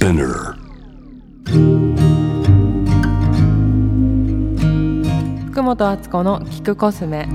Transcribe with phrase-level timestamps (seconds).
[0.00, 0.54] Spinner.
[5.50, 7.28] 福本敦子の聞くコスメ。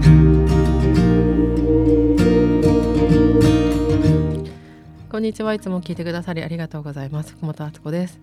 [5.11, 5.53] こんにちは。
[5.53, 7.33] いつも聞いてくださりありがとうございます。
[7.33, 8.19] 福本敦子です。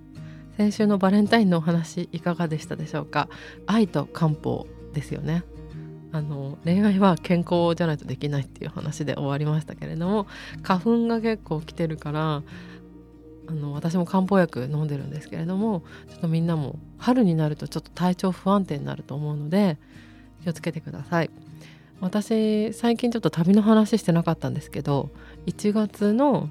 [0.56, 3.28] 先週のバレンタインのお話いかがでしたでしょうか？
[3.68, 5.44] 愛と漢方ですよね。
[6.10, 10.26] あの恋愛は健康じゃないとできないっていう話で終わりましたけれども
[10.62, 12.42] 花粉が結構来てるから
[13.46, 19.78] あの私も漢方薬飲んでるんですけれどもちょっとみんなも春になるとちょっと体調不安定になると思うので
[20.42, 21.30] 気をつけてください。
[22.00, 25.10] 私最近ちょっと旅の話してなかったんですけど
[25.46, 26.48] 1月の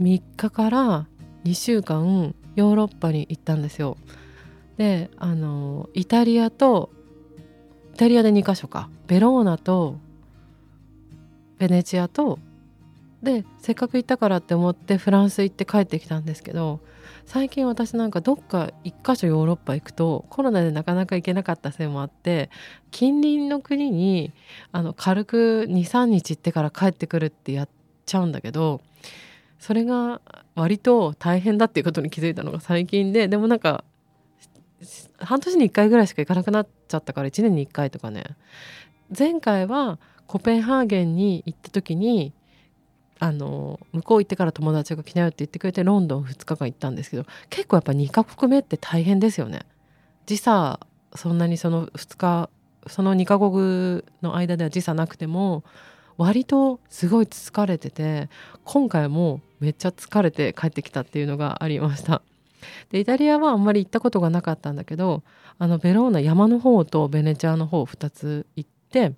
[0.00, 1.06] 3日から
[1.44, 3.96] 2週間ヨーロッパに行ったんですよ。
[4.76, 6.90] であのイタリアと
[7.94, 9.96] イタリアで2カ所かベローナと
[11.58, 12.38] ベネチアと
[13.22, 16.80] でせっかく行ったからって思ってフランス行って帰ってきたんですけど
[17.24, 22.50] 最近私なんかどっか一箇所ヨーロッパ行くとコロナでなかなか行けなかったせいもあって
[22.90, 24.32] 近隣の国に
[24.72, 27.68] あの軽く23日行ってから帰ってくるってやっ
[28.06, 28.80] ちゃうんだけど
[29.60, 30.20] それが
[30.56, 33.84] 割と大変だっていうことに気づいたのが最近ででもなんか
[35.18, 38.24] 半年に1回ぐらいしか行かなくなっちゃったから1年に1回とかね。
[39.16, 42.32] 前回はコペンハーゲンに行った時に
[43.22, 49.60] あの向こう行ってから友達が来なよって言ってくれてロンドン2日間行ったんですけど結構やっぱ2カ国目って大変ですよね。
[50.26, 50.80] 時差
[51.14, 52.50] そんなにその2日
[52.88, 55.62] その2カ国の間では時差なくても
[56.16, 58.28] 割とすごい疲れてて
[58.64, 62.22] 今回もめっちゃ疲れて帰ってきたっていうのがありました。
[62.90, 65.22] でイタリアはあんまり行ったことがなかったんだけど
[65.60, 69.12] あのベローナ山の方とベネチアの方2つ行って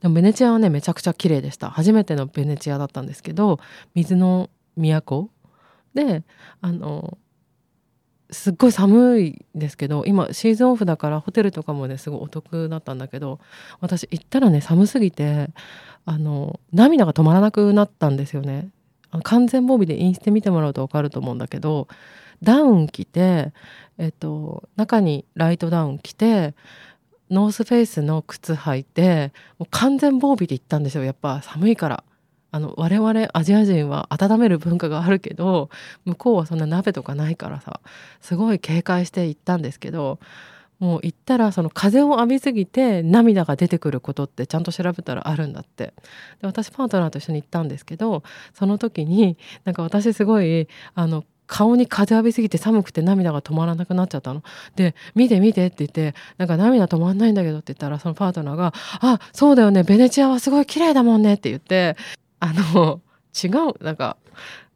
[0.00, 1.70] でもベネチアはねめちゃくちゃ綺麗でした。
[1.70, 3.60] 初めてのベネチアだったんですけど
[3.94, 5.30] 水の都
[5.94, 6.22] で
[6.60, 7.18] あの
[8.30, 13.38] すっごい寒いですけど今シーズンオフだからホテルとかもねすごいお得だったんだけど
[13.80, 15.50] 私行ったらね寒すぎて
[16.04, 18.70] あの涙が止まらなくなったんですよね。
[19.22, 21.88] 完全防備でインスタ見てもらうと分かると思うんだけど
[22.42, 23.52] ダウン着て、
[23.98, 26.54] えっと、中にライトダウン着て
[27.30, 32.04] ノースフェイスの靴履いてもう完全防備で行ったんですよやっぱ寒いから。
[32.52, 35.68] あの我々アジア人は温める文化があるけど
[36.06, 37.80] 向こうはそんな鍋とかないからさ
[38.22, 40.20] すごい警戒して行ったんですけど
[40.78, 45.92] もう行ったらその風を浴びすぎて涙が出てくることってちゃんと調べたらあるんだって。
[46.40, 48.22] で私パートナーと一緒に行ったんですけど
[48.54, 54.42] その時になんか私すごいあの顔に風浴びすぎて寒くて涙が止まらなくなっちゃったの。
[54.74, 59.82] で「見て見て」って言って「なんか涙止まんないんだけど」って言ったらそのパートナーが「あそうだよね。
[59.82, 61.96] ベネチアはすごい綺麗だもんね」って言って
[62.40, 63.00] あの
[63.42, 64.16] 違うなんか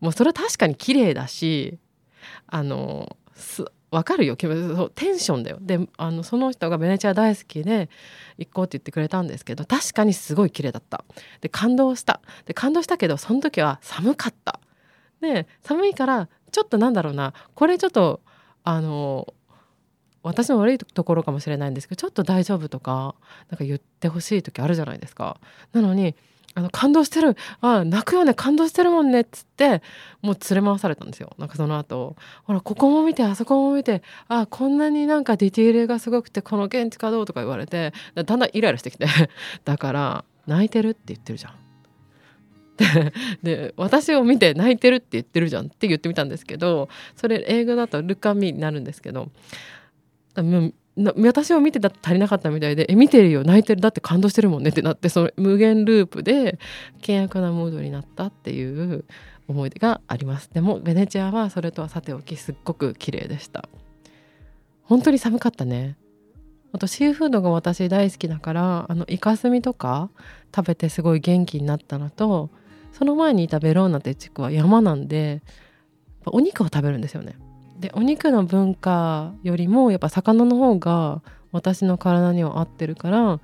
[0.01, 1.79] もうそれは確かに綺麗だし
[2.47, 3.17] あの
[3.91, 4.37] わかるよ。
[4.37, 4.47] テ
[5.11, 5.59] ンションだよ。
[5.61, 7.89] であのその人がベネチア大好きで
[8.39, 11.05] 行こうって言ってくれたんですけど確かにすごい綺麗だった。
[11.41, 12.21] で感動した。
[12.47, 14.61] で感動したけどその時は寒かった。
[15.21, 17.33] で寒いからちょっとなんだろうな。
[17.55, 18.21] これちょっと
[18.65, 19.33] あの
[20.23, 23.15] 私の悪いところかもしれないんですけどちょっと大丈夫とか
[23.51, 25.41] なんか言ってほしい時あるじゃないですか。
[25.73, 26.15] なのに
[26.55, 27.37] あの感動してる。
[27.61, 28.35] あ泣くよね。
[28.35, 29.83] 感動してるもんねっつって
[30.21, 31.33] もう連れ回されたんですよ。
[31.39, 32.17] なんかその後。
[32.45, 39.07] ほらここも見てあそこも見てあこんなになんかディティールがすごくてこの現地かどうとか言われてだんだんイライラしてきて。
[39.65, 41.60] だから泣いてるって言ってるじゃん。
[43.43, 49.29] で私を見て泣いてるって言ってるじゃんって言ってみたんですけどそれ英語だと「ルカミ」になるんですけど
[51.17, 56.59] 私を見てた足りなかったみたいで「え見てるよ泣いてるだって感動してるもんね」ってなってその無限ループで
[57.01, 59.05] 険悪なムードになったっていう
[59.47, 60.51] 思い出があります。
[60.53, 63.69] でもベネチアはそれとはさておきすっごく綺麗でした。
[64.83, 65.97] 本当に寒かったね。
[66.73, 70.11] あとシーフードが私大好きだからあのイカスミとか
[70.55, 72.51] 食べてすごい元気になったのと
[72.93, 75.43] その前にいたベローナって地区は山なんで
[76.27, 77.37] お肉を食べるんですよね。
[77.79, 83.41] でお肉の文化よりもやっぱ魚の方が私の体には合ってるから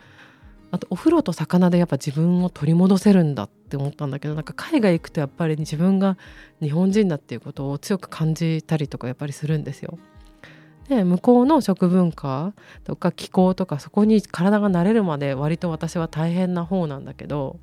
[0.70, 6.18] あとお風呂と魚でやっぱ自分を取り戻せるんだって思ったんだけどなんか海外行くとやっぱり自分が
[6.60, 9.98] 日本人だっていうことを強く感じたりとかやっぱりするんですよ。
[10.88, 12.52] で向こうの食文化
[12.84, 17.58] とか気候とかそこに体が慣れるまで割と私は大変な方なんだけど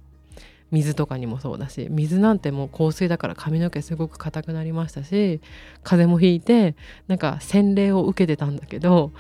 [0.73, 5.39] 水とかにもそうだし水なんてもう香水だから髪の毛すごく硬くなりましたし
[5.83, 6.75] 風邪もひいて
[7.07, 9.13] なんか洗礼を受けてたんだけど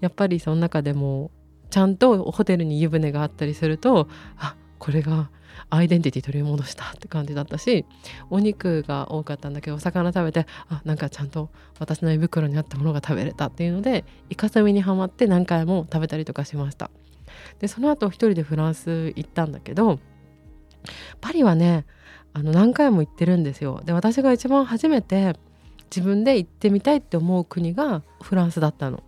[0.00, 1.30] やっぱりその中でも
[1.68, 4.08] ちゃんとホテルに湯船があったりすると
[4.38, 5.30] あこれが
[5.70, 7.84] アイデンティティ取り戻したって感じだったし
[8.30, 16.90] お肉が多かったんだけどお魚食べてあなんかちゃんと私の胃袋にあったものが食べれたっていうのでイカスミにはまって何回も食べたりとかしました。
[17.58, 19.98] でその後一人でフランス行ったんだけど
[21.20, 21.86] パリはね
[22.32, 25.36] あの何回も行ってるんですよで私が一番初めて
[25.94, 29.04] 自分で行ってみたいって思う国がフランスだったの。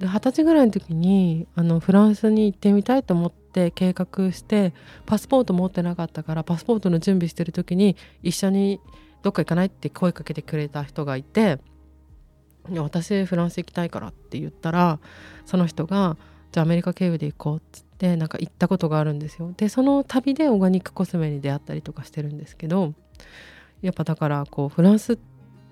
[0.00, 4.72] で二十歳ぐらいの時にあのフランスに行ってみたいと思って計画して
[5.06, 8.80] パスポート持ってなかったからパスポートの準備してる時に一緒に
[9.22, 11.58] どっか行かないって声かけてくれた人がいて
[12.70, 15.00] 「私フランス行きたいから」って言ったら
[15.44, 16.16] その人が
[16.52, 19.52] 「じゃあアメリカ経由で行こう」っつってなんか行ったことがあるんですよ。
[19.56, 22.94] でその旅でオーガニックコスメに出会ったりとかしてるんですけど
[23.82, 25.18] やっぱだからこうフランス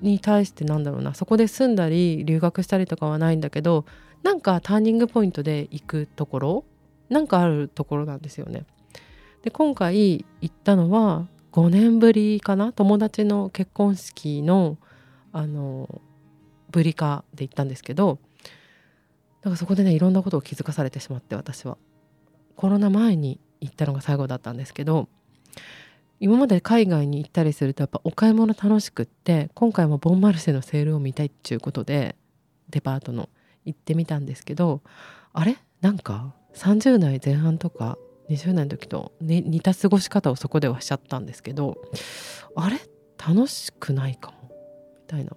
[0.01, 3.87] に対してなんだろうなそこで住んだり留学したりとかはないんだけど
[4.23, 6.65] なんかターニングポイントで行くところ
[7.09, 8.65] なんかあるところなんですよね。
[9.43, 14.77] で今回行ったのは5年ぶりかな友達の結婚式の
[15.33, 16.01] あの
[16.71, 18.19] ブリカで行ったんですけど
[19.43, 21.79] だかそこでねいろんなことを気づかされてしまって私は
[22.57, 25.09] コロナ前に行ったのが最後だったんですけど
[26.19, 32.17] 今まで海外に行ったりするとやっぱお買い物楽しくって今回もボンマルシェのセールを見たいっていうことで
[32.71, 33.29] デパートの
[33.65, 34.81] 行ってみたんですけど
[35.33, 35.59] あれ？
[35.83, 37.99] なんか30代前半とか
[38.31, 41.77] 20代の時と、ね、似た過ごし方をそこではしちゃったんですけど
[42.55, 42.81] あれ？
[43.19, 45.33] 楽しくないかもみたいな。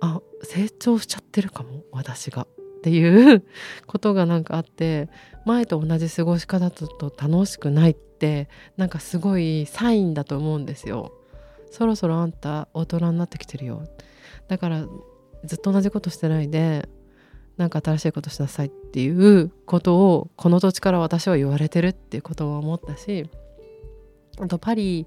[0.00, 2.46] あ成長しちゃってるかも私が。
[2.84, 3.42] っていう
[3.86, 5.08] ことがなんかあって
[5.46, 11.12] 前と同じ過ごし方だと楽しくないってなんかすごいサインだと思うんですよ。
[11.70, 13.88] そろそろあんた大人になってきてるよ。
[14.48, 14.84] だから
[15.46, 16.86] ずっと同じことしてないで
[17.56, 23.30] なんか新しいことしなさいっていうことをこの土地から私は言われてるっていうことは思ったし
[24.38, 25.06] あとパリ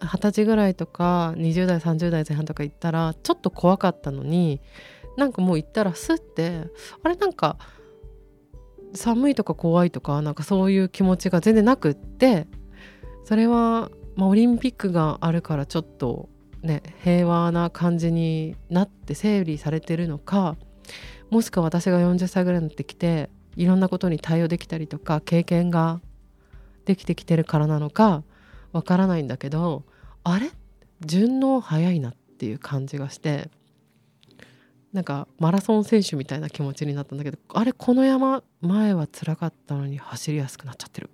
[0.00, 4.62] 二十歳ぐらいとか20代30代前半とか行ったらちょっと怖かったのに
[5.16, 6.64] なんかもう行ったらスッて
[7.02, 7.56] あれなんか
[8.94, 12.46] 寒いとか怖いとかなんかそういう気持ちが全然なくって
[13.24, 16.28] それは、まあ、オリンピックがあるからちょっと
[16.62, 20.56] ね平和な感じになって整理されてるのか
[21.30, 26.00] もしくは私が40歳ぐらいになってきていろんなことに対応できたりとか経験が
[26.84, 28.22] できてきてるからなのか
[28.72, 29.84] わからないんだけど
[30.22, 30.50] あれ？
[31.04, 33.50] 順応早いなっていう感じがして。
[34.94, 41.10] なんかマラソン選手みたいな気持ちになったんだけどあれこの山前は辛かったのに走りやすくなっちゃってる。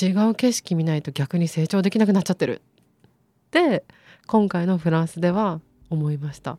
[0.00, 2.62] 違う景色見ないと逆に成長できなくなっちゃってる。
[2.62, 3.84] って
[4.28, 5.60] 今回のフランスでは
[5.90, 6.58] 思いました。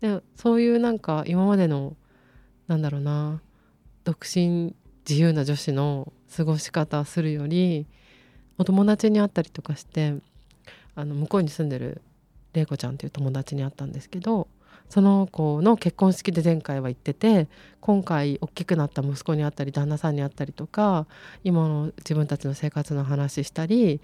[0.00, 1.96] でそういうなんか今までの
[2.68, 3.40] なんだろうな
[4.04, 4.74] 独身
[5.08, 7.86] 自由な女子の過ごし方するより
[8.58, 10.16] お友達に会ったりとかして
[10.94, 12.02] あの向こうに住んでる
[12.52, 14.48] 玲子ちゃんっていう友達に会ったんですけど
[14.88, 17.48] その子の結婚式で前回は行ってて
[17.80, 21.06] 今回大きくなった息子に会ったり旦那さんに会ったりとか
[21.44, 24.00] 今の自分たちの生活の話したり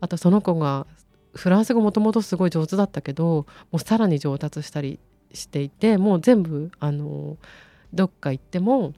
[0.00, 0.86] あとその子が
[1.34, 4.98] フランス語もともとすごい上手だったけどもうさらに上達したり
[5.32, 7.36] していてもう全部あの
[7.92, 8.94] どっか行っても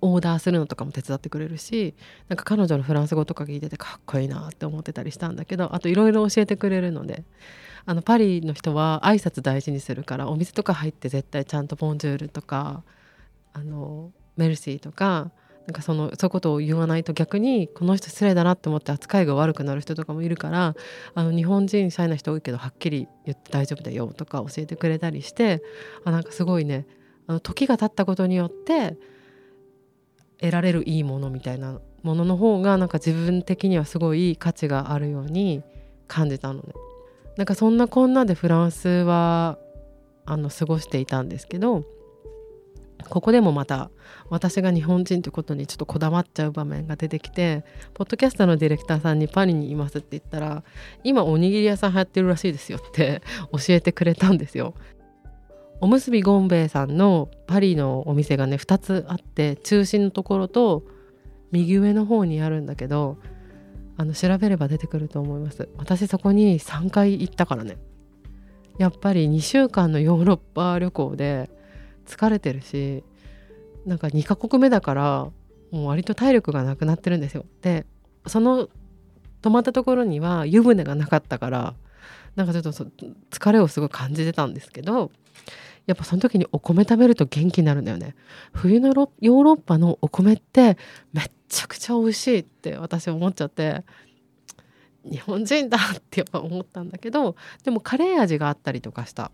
[0.00, 1.94] オーダーするのとかも手伝ってくれるし
[2.28, 7.24] なんか彼女のフランス語とか聞いててかっこいいなって思ってたりしたんだけどあといろいろ教えてくれるので
[7.86, 12.82] あのパリの人は挨拶大事にするからお店とか入って絶対ちゃんと「ボンジュール」とか
[13.52, 15.30] 「あのメルシー」とか
[15.66, 20.74] なんかそのそういうことを言わないと逆にこの人失礼だなって思って扱いが悪くなる人とかもいるから
[21.14, 25.62] あの日本人シャイな人多いけどはっきり言って大丈夫だよとか教えてくれたりして
[26.04, 26.86] あなんかすごいね
[27.26, 28.96] あの時が経ったことによって
[30.40, 35.62] 得られるいいものみたいなものの方がなんか自分的にはすごい価値があるように
[36.08, 36.72] 感じたのね。
[37.36, 39.58] なんかそんなこんなでフランスは
[40.26, 41.84] あの過ごしていたんですけど
[43.08, 43.90] ここでもまた
[44.28, 50.64] 私が日本人ということにちょっとこだわっちゃう場面が出てきてポッドキャストのディレクターさんにパリにいますって言ったら
[51.02, 54.74] 今おにぎり屋さん流行ってるらしいですよって教えてくれたんですよ。
[55.80, 60.84] おむすびゴンベイさんのパリのお店がね2つあって中心のところと
[61.52, 63.16] 右上の方にあるんだけど
[63.96, 65.68] あの調べれば出てくると思います。
[65.76, 67.76] 私そこに3回行ったからね。
[68.78, 71.50] やっぱり2週間のヨーロッパ旅行で
[72.06, 73.04] 疲れてるし
[73.84, 75.30] なんか2カ国目だから
[75.70, 77.44] もう割と体力がなくなってるんですよ。
[77.62, 77.86] で
[78.26, 78.68] その
[79.42, 81.74] 泊まったところには湯船がなかったから
[82.36, 85.10] なんかちょっと疲れをすごい感じてたんですけど
[85.86, 88.14] やっぱその時にお米食べると元気になるんだよね。
[88.52, 90.76] 冬のヨーロッパのお米って
[91.12, 93.84] めっちゃくちゃ美味しいって私思っちゃって。
[95.04, 97.34] 日本人だってやっぱ思ったんだけど
[97.64, 99.30] でもカレー味があったりとかした。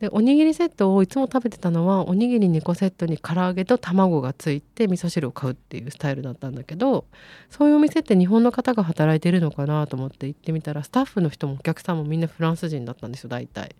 [0.00, 7.06] でおにぎりセットをいつも食べてたのはおにぎり2個セットに唐揚げと卵がついて味噌汁を買うっていうスタイルだったんだけど
[7.48, 13.74] そういうお店って日本の方が働いてるのかなと思って行ってみたらスタッフの人もお客さんもみんなフランス人だったんですよ大体。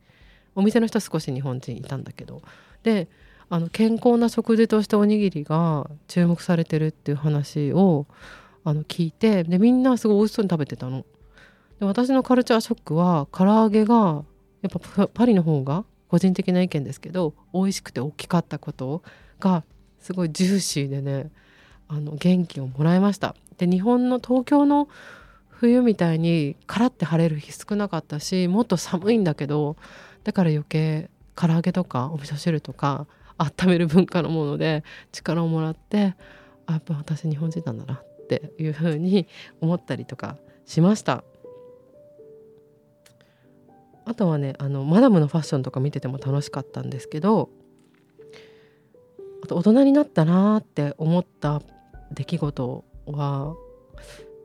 [0.57, 2.43] お店の人少し日本人いたんだけど
[2.83, 3.09] で
[3.49, 8.07] あの健康な食事としておにぎりが注目されてるっていう話を
[8.65, 11.05] あの聞いてでみんなすごい美味しそうに食べてたの。
[11.79, 14.25] で私のカルチャーショックは唐揚げが
[14.63, 19.03] やっぱパリの方が個人的な意見ですけど美味しくて大きかったこと
[19.39, 19.63] が
[20.01, 21.31] すごいジューシーでね
[21.89, 24.89] あの元気をもらいましたで日本の東京の
[25.49, 29.77] 冬みたいにカラッて晴れる日少なかったしもっと寒いんだけど
[30.27, 33.07] だから余計唐揚げとかお味噌汁とか
[33.39, 36.17] 温める文化のもので力をもらって
[36.67, 39.29] あやっぱ私日本人なんだなっていうふうに
[39.61, 41.23] 思ったりとかしました。
[44.05, 47.51] あとはねあのマダムのファッションとか見てても楽しかったんですけど
[49.45, 51.63] あと大人になったなって思った
[52.13, 53.55] 出来事は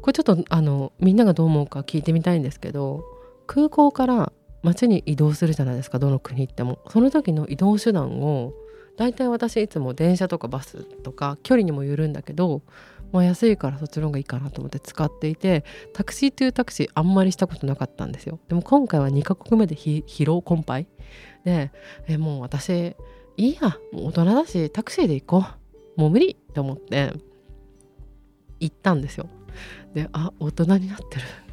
[0.02, 3.04] これちょっとあのみんながどう思うか聞いてみたいんですけど
[3.48, 4.32] 空港から
[4.64, 6.80] 街に移動するじゃないですかどの国行っても。
[6.90, 8.54] その時の移動手段を
[8.98, 12.62] 大体私いつも電車とかバスとか距離にもよるんだけど
[13.12, 15.64] まあ、安いからそっちの方がいいかなと思って使っていて
[15.94, 18.40] タクシーというタクシーあんまりしたことなかったんですよ。
[18.48, 20.86] でも今回は2カ国目で疲労困憊。
[21.44, 21.72] で
[22.08, 22.96] えもう私
[23.38, 25.46] いいやもう大人だしタクシーで行こ
[25.98, 26.00] う。
[26.00, 27.12] もう無理と思って
[28.62, 29.28] 行ったんですよ。
[29.94, 31.51] であ大人になってる。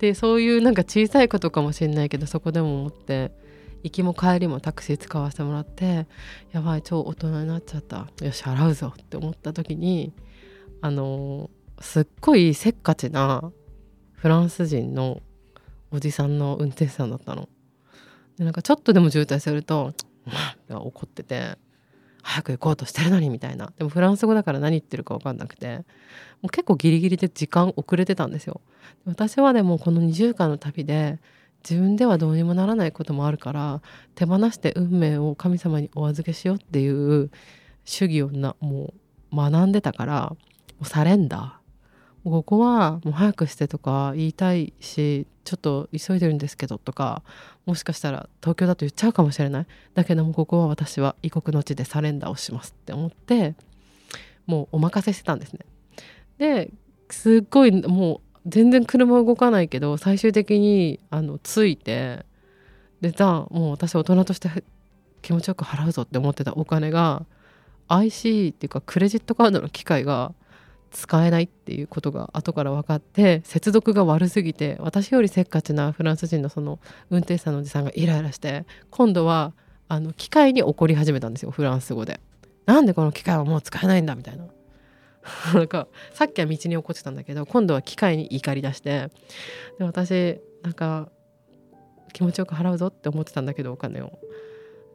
[0.00, 3.32] でそういうなんか小さいことかもしれないけどそこでも思って
[3.82, 6.06] 行きも帰りもタクシー使わせてもらって
[6.52, 10.14] やばい超大人になっちゃったよし払うぞって思った時に
[10.80, 13.52] あのすっごいせっかちな
[14.12, 15.20] フランス人の
[15.90, 17.48] おじさんの運転手さんだったの。
[18.38, 19.92] でなんかちょっとでも渋滞すると
[20.68, 21.58] 「怒ってて
[22.22, 23.72] 「早く行こうとしてるのに」みたいな。
[23.76, 25.84] でもフランス語だから何言ってるか分かんなくて。
[26.42, 28.60] もう結構ギリギリで時間遅れてたんですよ。
[29.04, 31.18] 私はでもこの2週間の旅で
[31.68, 33.82] 自分ではどうにもならないこともあるから
[34.14, 37.30] 手放して運命を神様にお預けしようっていう
[37.84, 38.94] 主義をなも
[39.32, 40.36] う学んでたからも
[40.82, 41.59] うサレンダー
[42.24, 47.22] ここはもう早くしてとか言いたいしちょっと急いでるんですけどとか
[47.64, 49.66] もしかしたら東京だと言っちゃうかもしれない。
[49.94, 53.54] だけどもここは私は異国の地でサレンダーをしますって思って
[54.46, 55.60] もうお任せしてたんですね。
[56.38, 56.70] で
[57.08, 62.24] すっごいもう全然車動かないけど最終的にあの着いて
[63.00, 64.48] でじゃあもう私大人として
[65.22, 67.24] 気持ちよく払うぞって思ってたお金が
[67.88, 70.32] IC っていうかクレジットカードの機械が
[70.90, 76.80] 使えないっていうことが後から分かって接続が悪すぎて私よりせっかちなフランス人のその
[77.10, 79.52] 運転手さんのおじさんがイライラして今度は
[79.88, 82.20] あの機械に怒り始めたんですよフランス語で。
[82.66, 84.44] なんでこの機械はもう使えないんだみたいな。
[85.54, 89.10] なんかさっきは道に怒ってたんだけど今度は機械に怒り出して
[89.78, 91.10] で私なんか
[92.12, 94.18] 気持ちよく払うぞって思ってたんだけどお金を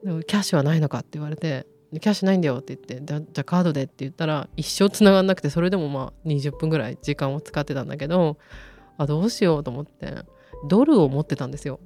[0.04, 8.38] でもキャッシュはないのかって言われてキャッシュないんだよって言ってじゃあカードでって言ったら一生つながんなくてそれでもまあ20分ぐらい時間を使ってたんだけど
[8.98, 10.16] あどうしようと思って
[10.68, 11.80] ドルを持ってたんですよ。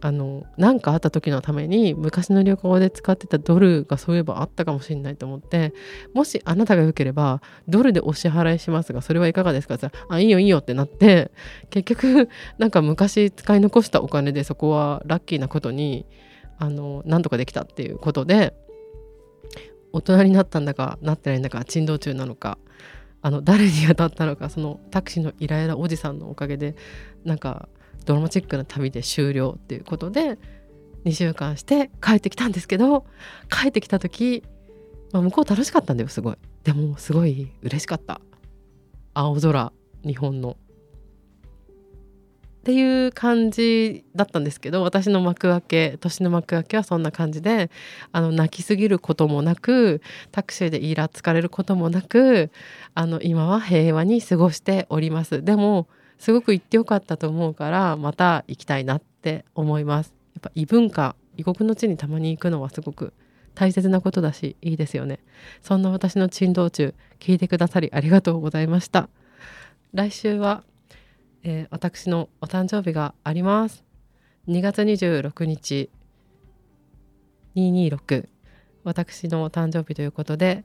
[0.00, 5.72] あの何かあった時のために昔の旅行で使ってたドルがそういえばあったかもしれないと思って
[6.14, 11.30] もしあなたが良ければドルでお支払いしますがそれはいかがですかってっあいいよいいよってなって
[11.70, 12.28] 結局
[12.58, 16.04] なんか昔使い残したお金でそこはラッキーなことに
[16.58, 18.54] あの何とかできたっていうことで
[19.96, 22.58] 大人になったんだかなってないんだか珍道中なのか
[23.22, 26.76] あの誰に当たったのかそのタクシーのイライラおじさんのおかげで
[27.24, 27.68] なんか
[28.04, 30.38] ドラマチックな旅で終了っていうことで
[31.06, 33.06] 2週間して帰ってきたんですけど
[33.50, 34.44] 帰ってきた時、
[35.12, 36.36] まあ、向こう楽しかったんだよすごい。
[36.64, 38.20] でもすごい嬉しかった。
[39.14, 39.72] 青空
[40.04, 40.56] 日本の。
[42.66, 47.70] っていう感じだったんですけど私の幕開け年の幕開けはそんな感じで
[48.10, 52.50] あの泣きすぎることもなくタクシーでイラつかれることもなく
[52.92, 55.44] あの今は平和に過ごしております。
[55.44, 55.86] でも
[56.18, 60.12] すごく行ってよかったと思うからまた行きたいなって思います。
[60.34, 63.12] やっぱ異文化異国の地にたまに行くのはすごく
[63.54, 65.20] 大切なことだしいいですよね。
[65.62, 69.08] そんな私の珍道中聞いてくださりありがとうございました。
[69.92, 70.64] 来週は
[71.42, 73.84] えー、私のお誕生日があります
[74.48, 75.90] 2月26日
[77.56, 78.28] 226
[78.84, 80.64] 私のお誕生日ということで